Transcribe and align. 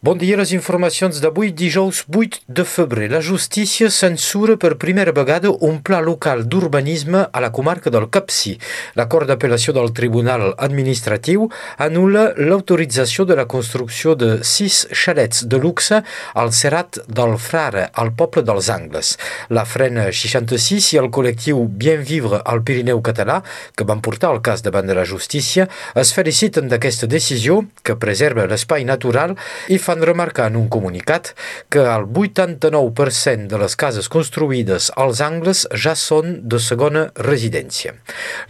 Bon 0.00 0.14
dia, 0.14 0.36
les 0.38 0.52
informacions 0.54 1.16
d'avui, 1.18 1.48
dijous 1.50 2.04
8 2.06 2.44
de 2.46 2.62
febrer. 2.62 3.08
La 3.10 3.18
justícia 3.18 3.88
censura 3.90 4.54
per 4.54 4.76
primera 4.78 5.10
vegada 5.10 5.50
un 5.50 5.80
pla 5.82 5.98
local 5.98 6.44
d'urbanisme 6.46 7.24
a 7.32 7.40
la 7.42 7.50
comarca 7.50 7.90
del 7.90 8.06
Capcí. 8.06 8.52
L'acord 8.94 9.26
d'apel·lació 9.26 9.74
del 9.74 9.90
Tribunal 9.90 10.52
Administratiu 10.54 11.48
anul·la 11.82 12.36
l'autorització 12.38 13.26
de 13.26 13.34
la 13.40 13.48
construcció 13.50 14.14
de 14.14 14.28
sis 14.46 14.84
xalets 14.94 15.42
de 15.50 15.58
luxe 15.58 15.98
al 16.38 16.52
Serrat 16.54 17.00
del 17.10 17.34
Frare, 17.34 17.88
al 17.90 18.12
poble 18.14 18.46
dels 18.46 18.70
Angles. 18.70 19.16
La 19.50 19.66
Frena 19.66 20.06
66 20.12 20.92
i 20.94 21.02
el 21.02 21.10
col·lectiu 21.10 21.66
Bien 21.66 22.06
Vivre 22.06 22.38
al 22.44 22.62
Pirineu 22.62 23.02
català, 23.02 23.40
que 23.74 23.82
van 23.82 23.98
portar 23.98 24.30
el 24.30 24.44
cas 24.46 24.62
davant 24.62 24.86
de 24.86 24.94
la 24.94 25.02
justícia, 25.02 25.66
es 25.98 26.14
feliciten 26.14 26.70
d'aquesta 26.70 27.10
decisió 27.10 27.64
que 27.82 27.98
preserva 27.98 28.46
l'espai 28.46 28.86
natural 28.86 29.34
i 29.66 29.82
fan 29.88 30.04
remarcar 30.04 30.50
en 30.50 30.56
un 30.60 30.68
comunicat 30.68 31.30
que 31.72 31.80
el 31.80 32.04
89% 32.12 33.48
de 33.48 33.58
les 33.62 33.76
cases 33.80 34.10
construïdes 34.12 34.90
als 35.00 35.22
angles 35.24 35.62
ja 35.72 35.94
són 35.96 36.34
de 36.52 36.60
segona 36.60 37.06
residència. 37.16 37.94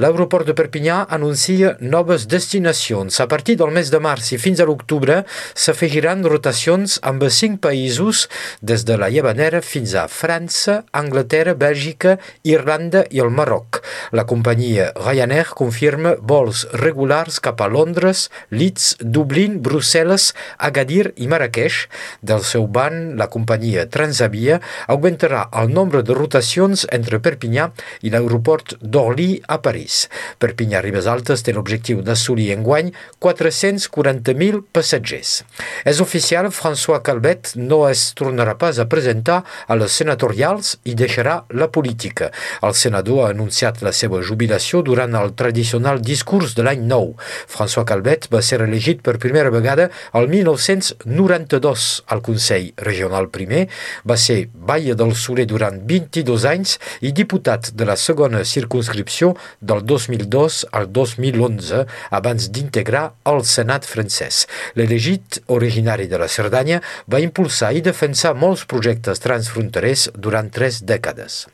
L'aeroport 0.03 0.49
de 0.49 0.57
Perpinyà 0.59 1.05
anuncia 1.15 1.77
noves 1.79 2.27
destinacions. 2.27 3.21
A 3.23 3.29
partir 3.31 3.55
del 3.61 3.71
mes 3.77 3.93
de 3.95 4.01
març 4.03 4.33
i 4.35 4.41
fins 4.43 4.59
a 4.59 4.67
l'octubre 4.67 5.21
s'afegiran 5.55 6.27
rotacions 6.27 6.99
amb 7.07 7.23
cinc 7.31 7.61
països 7.63 8.25
des 8.63 8.83
de 8.89 8.99
la 8.99 9.11
Llevanera 9.15 9.63
fins 9.63 9.95
a 9.95 10.09
França, 10.11 10.81
Anglaterra, 10.91 11.55
Bèlgica, 11.55 12.17
Irlanda 12.43 13.05
i 13.15 13.23
el 13.23 13.31
Marroc. 13.31 13.83
La 14.11 14.27
companyia 14.27 14.91
Ryanair 14.99 15.53
confirma 15.55 16.17
vols 16.19 16.65
regulars 16.83 17.39
cap 17.45 17.63
a 17.63 17.71
Londres, 17.71 18.27
Leeds, 18.51 18.97
Dublín, 19.01 19.61
Brussel·les, 19.63 20.33
Agadir 20.59 21.13
i 21.17 21.28
Marrakech, 21.29 21.87
del 22.23 22.43
seu 22.47 22.67
ban, 22.67 23.17
la 23.21 23.29
companyia 23.31 23.87
Transavia 23.93 24.59
augmentarà 24.89 25.45
el 25.61 25.71
nombre 25.73 26.03
de 26.03 26.17
rotacions 26.17 26.87
entre 26.95 27.21
Perpinyà 27.23 27.69
i 28.03 28.13
l'aeroport 28.13 28.77
d'Orly 28.81 29.43
a 29.47 29.59
París. 29.65 30.07
Perpinyà 30.41 30.81
Ribes 30.85 31.09
Altes 31.11 31.45
té 31.45 31.55
l'objectiu 31.55 32.01
d'assolir 32.07 32.51
en 32.55 32.65
guany 32.67 32.91
440.000 33.25 34.63
passatgers. 34.73 35.43
És 35.85 36.01
oficial, 36.05 36.51
François 36.55 37.03
Calvet 37.05 37.53
no 37.57 37.83
es 37.89 38.09
tornarà 38.19 38.57
pas 38.59 38.81
a 38.81 38.89
presentar 38.91 39.43
a 39.67 39.79
les 39.79 39.95
senatorials 40.01 40.77
i 40.89 40.97
deixarà 40.99 41.43
la 41.53 41.71
política. 41.73 42.33
El 42.65 42.75
senador 42.79 43.27
ha 43.27 43.33
anunciat 43.35 43.83
la 43.85 43.93
seva 43.93 44.23
jubilació 44.25 44.83
durant 44.87 45.15
el 45.19 45.35
tradicional 45.39 46.01
discurs 46.03 46.57
de 46.57 46.65
l'any 46.67 46.87
nou. 46.89 47.15
François 47.47 47.87
Calvet 47.89 48.31
va 48.33 48.43
ser 48.43 48.63
elegit 48.65 49.03
per 49.05 49.19
primera 49.23 49.53
vegada 49.55 49.91
al 50.17 50.29
1990 50.33 51.18
92 51.19 51.87
al 52.15 52.23
Consell 52.23 52.71
Regional 52.87 53.29
Primer, 53.35 53.65
va 54.09 54.17
ser 54.21 54.39
Baia 54.55 54.95
del 54.99 55.15
Soler 55.19 55.49
durant 55.51 55.81
22 55.89 56.47
anys 56.49 56.77
i 57.03 57.13
diputat 57.17 57.73
de 57.75 57.89
la 57.89 57.99
segona 57.99 58.45
circunscripció 58.47 59.35
del 59.61 59.83
2002 59.83 60.61
al 60.79 60.89
2011 60.95 61.85
abans 62.21 62.49
d'integrar 62.55 63.05
el 63.33 63.43
Senat 63.49 63.89
francès. 63.89 64.45
L'elegit, 64.79 65.43
originari 65.59 66.07
de 66.11 66.21
la 66.23 66.31
Cerdanya, 66.31 66.81
va 67.11 67.23
impulsar 67.25 67.75
i 67.75 67.85
defensar 67.85 68.37
molts 68.39 68.65
projectes 68.71 69.23
transfronterers 69.25 70.09
durant 70.15 70.53
tres 70.55 70.83
dècades. 70.87 71.47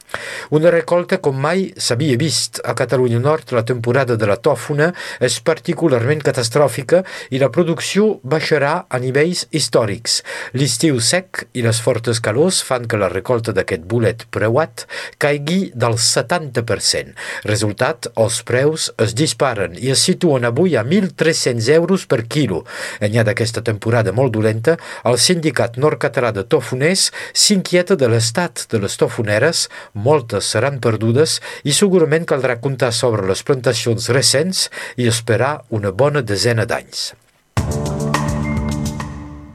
Una 0.55 0.70
recolta 0.70 1.19
com 1.19 1.37
mai 1.41 1.67
s'havia 1.77 2.19
vist 2.20 2.61
a 2.65 2.75
Catalunya 2.79 3.20
Nord 3.23 3.53
la 3.57 3.65
temporada 3.65 4.17
de 4.17 4.29
la 4.29 4.37
tòfona 4.37 4.91
és 5.25 5.39
particularment 5.45 6.23
catastròfica 6.25 7.03
i 7.31 7.41
la 7.43 7.51
producció 7.55 8.20
baixarà 8.23 8.75
a 8.89 9.01
nivells 9.03 9.47
històrics. 9.51 10.20
L'estiu 10.55 11.01
sec 11.01 11.45
i 11.52 11.64
les 11.64 11.80
fortes 11.85 12.20
calors 12.25 12.61
fan 12.67 12.89
que 12.89 13.01
la 13.01 13.11
recolta 13.13 13.55
d'aquest 13.57 13.86
bolet 13.91 14.27
preuat 14.35 14.86
caigui 15.23 15.70
del 15.75 15.98
70%. 16.01 17.14
Resultat, 17.48 18.11
els 18.20 18.41
preus 18.46 18.91
es 19.02 19.14
disparen 19.17 19.77
i 19.81 19.91
es 19.95 20.02
situen 20.05 20.45
avui 20.48 20.77
a 20.77 20.85
1.300 20.85 21.70
euros 21.75 22.07
per 22.11 22.25
quilo. 22.29 22.63
Enllà 23.05 23.25
d'aquesta 23.27 23.64
temporada 23.64 24.13
molt 24.13 24.35
dolenta, 24.35 24.77
el 25.05 25.19
sindicat 25.19 25.79
nord-català 25.81 26.33
de 26.35 26.45
tofoners 26.45 27.11
s'inquieta 27.33 27.96
de 27.96 28.08
l'estat 28.13 28.67
de 28.70 28.81
les 28.83 28.96
tofoneres, 29.01 29.69
moltes 30.07 30.53
seran 30.55 30.81
perdudes 30.85 31.41
i 31.65 31.75
segurament 31.77 32.29
caldrà 32.29 32.61
comptar 32.63 32.92
sobre 32.92 33.27
les 33.31 33.42
plantacions 33.42 34.13
recents 34.13 34.69
i 35.01 35.11
esperar 35.11 35.55
una 35.70 35.95
bona 36.05 36.23
desena 36.23 36.69
d'anys. 36.69 37.13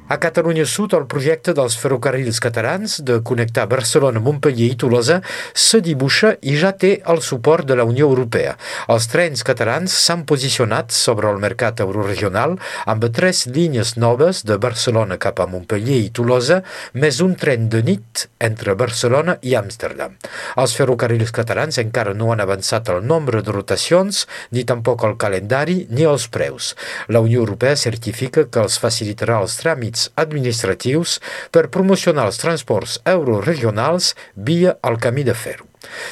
A 0.10 0.18
Catalunya 0.18 0.66
Sud, 0.66 0.96
el 0.98 1.04
projecte 1.06 1.54
dels 1.54 1.76
ferrocarrils 1.78 2.40
catalans 2.42 2.96
de 3.06 3.20
connectar 3.22 3.68
Barcelona, 3.70 4.18
Montpellier 4.18 4.72
i 4.74 4.78
Tolosa 4.82 5.20
se 5.54 5.84
dibuixa 5.86 6.32
i 6.50 6.56
ja 6.58 6.72
té 6.74 6.96
el 7.14 7.22
suport 7.22 7.68
de 7.70 7.76
la 7.78 7.86
Unió 7.86 8.08
Europea. 8.10 8.56
Els 8.90 9.06
trens 9.12 9.46
catalans 9.46 9.94
s'han 9.94 10.24
posicionat 10.26 10.90
sobre 10.98 11.30
el 11.30 11.38
mercat 11.44 11.84
euroregional 11.86 12.56
amb 12.90 13.06
tres 13.14 13.44
línies 13.54 13.92
noves 14.02 14.42
de 14.50 14.58
Barcelona 14.58 15.20
cap 15.22 15.44
a 15.44 15.46
Montpellier 15.52 16.00
i 16.08 16.10
Tolosa, 16.10 16.64
més 16.98 17.22
un 17.22 17.38
tren 17.38 17.70
de 17.70 17.84
nit 17.86 18.26
entre 18.42 18.74
Barcelona 18.74 19.38
i 19.46 19.54
Amsterdam. 19.62 20.18
Els 20.58 20.74
ferrocarrils 20.74 21.36
catalans 21.38 21.78
encara 21.86 22.18
no 22.18 22.32
han 22.34 22.42
avançat 22.42 22.90
el 22.90 23.06
nombre 23.06 23.44
de 23.46 23.54
rotacions, 23.54 24.26
ni 24.50 24.66
tampoc 24.66 25.06
el 25.06 25.16
calendari 25.22 25.84
ni 25.94 26.10
els 26.10 26.26
preus. 26.34 26.74
La 27.14 27.22
Unió 27.22 27.46
Europea 27.46 27.78
certifica 27.78 28.50
que 28.50 28.66
els 28.66 28.82
facilitarà 28.82 29.38
els 29.46 29.62
tràmits 29.62 29.99
administratius 30.24 31.18
per 31.56 31.70
promocionar 31.74 32.28
els 32.30 32.42
transports 32.42 33.00
euroregionals 33.16 34.14
via 34.52 34.78
el 34.92 35.02
camí 35.08 35.28
de 35.28 35.38
ferro. 35.46 35.69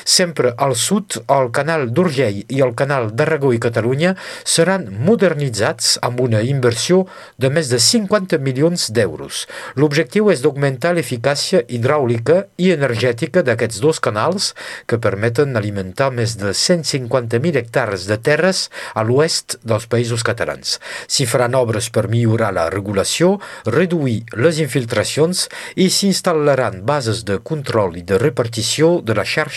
Sempre 0.07 0.53
al 0.57 0.75
sud, 0.79 1.17
el 1.28 1.50
canal 1.51 1.89
d'Urgell 1.91 2.39
i 2.47 2.61
el 2.63 2.73
canal 2.79 3.09
d'Aragó 3.11 3.51
i 3.55 3.59
Catalunya 3.59 4.13
seran 4.47 4.88
modernitzats 5.03 5.97
amb 6.07 6.22
una 6.23 6.39
inversió 6.47 7.03
de 7.38 7.51
més 7.51 7.67
de 7.72 7.79
50 7.83 8.39
milions 8.44 8.88
d'euros. 8.95 9.44
L'objectiu 9.75 10.31
és 10.31 10.44
d'augmentar 10.44 10.94
l'eficàcia 10.95 11.63
hidràulica 11.67 12.45
i 12.57 12.72
energètica 12.72 13.44
d'aquests 13.44 13.81
dos 13.83 14.00
canals 14.03 14.53
que 14.88 15.01
permeten 15.03 15.59
alimentar 15.59 16.09
més 16.16 16.38
de 16.39 16.53
150.000 16.55 17.59
hectares 17.59 18.07
de 18.07 18.17
terres 18.17 18.67
a 18.95 19.03
l'oest 19.03 19.57
dels 19.67 19.89
països 19.91 20.23
catalans. 20.23 20.78
S'hi 21.11 21.28
faran 21.28 21.57
obres 21.59 21.91
per 21.91 22.07
millorar 22.07 22.53
la 22.55 22.69
regulació, 22.72 23.35
reduir 23.66 24.22
les 24.39 24.63
infiltracions 24.63 25.47
i 25.75 25.89
s'instal·laran 25.91 26.81
bases 26.88 27.25
de 27.28 27.41
control 27.44 27.99
i 27.99 28.05
de 28.07 28.19
repartició 28.22 28.97
de 29.03 29.17
la 29.17 29.28
xarxa 29.28 29.56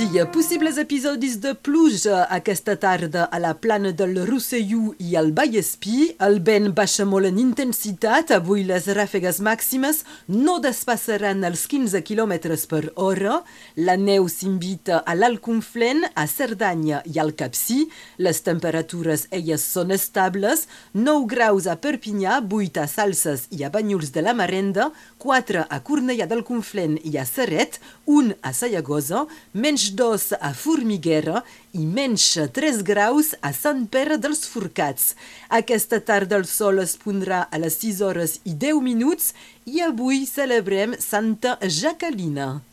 Dia. 0.00 0.24
Possibles 0.24 0.78
episodis 0.80 1.34
de 1.42 1.50
pluja 1.54 2.22
aquesta 2.32 2.76
tarda 2.80 3.26
a 3.28 3.38
la 3.42 3.52
plana 3.52 3.90
del 3.92 4.14
Rosselló 4.24 4.94
i 4.98 5.16
al 5.18 5.32
Vallespí. 5.36 6.14
El 6.24 6.38
vent 6.46 6.70
baixa 6.76 7.04
molt 7.04 7.28
en 7.28 7.40
intensitat. 7.42 8.30
Avui 8.32 8.62
les 8.64 8.86
ràfegues 8.96 9.40
màximes 9.44 10.02
no 10.28 10.56
despassaran 10.64 11.44
els 11.44 11.66
15 11.68 12.00
km 12.06 12.32
per 12.70 12.82
hora. 12.94 13.40
La 13.76 13.98
neu 14.00 14.28
s'invita 14.32 15.02
a 15.04 15.16
l'Alconflent, 15.18 16.06
a 16.14 16.24
Cerdanya 16.26 17.02
i 17.04 17.20
al 17.20 17.34
Capcí. 17.36 17.82
Les 18.16 18.40
temperatures 18.46 19.26
elles 19.30 19.60
són 19.60 19.92
estables. 19.92 20.66
9 20.94 21.28
graus 21.28 21.68
a 21.68 21.76
Perpinyà, 21.76 22.40
8 22.48 22.80
a 22.80 22.88
Salses 22.88 23.48
i 23.50 23.64
a 23.64 23.72
Banyuls 23.74 24.14
de 24.16 24.24
la 24.24 24.34
Marenda, 24.34 24.90
4 25.18 25.66
a 25.68 25.82
Cornellà 25.84 26.30
del 26.30 26.46
Conflent 26.46 26.96
i 27.04 27.18
a 27.20 27.28
Serret, 27.28 27.80
1 28.06 28.38
a 28.40 28.54
Sayagosa, 28.56 29.26
menys 29.52 29.89
2 29.96 30.38
a 30.40 30.52
Formiguera 30.54 31.42
i 31.72 31.84
menys 31.86 32.26
3 32.58 32.82
graus 32.86 33.34
a 33.42 33.52
Sant 33.56 33.86
Pere 33.90 34.16
dels 34.18 34.46
Forcats. 34.48 35.14
Aquesta 35.48 36.00
tarda 36.00 36.38
el 36.40 36.46
sol 36.46 36.80
es 36.84 36.96
pondrà 37.00 37.44
a 37.50 37.60
les 37.62 37.80
6 37.82 38.00
hores 38.06 38.38
i 38.44 38.54
10 38.54 38.82
minuts 38.86 39.34
i 39.66 39.82
avui 39.84 40.26
celebrem 40.26 40.96
Santa 40.98 41.58
Jacalina. 41.62 42.69